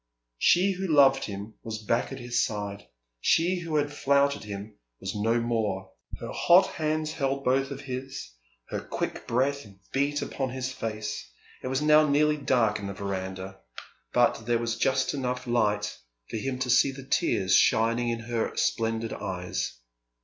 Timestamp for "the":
12.87-12.93, 16.91-17.05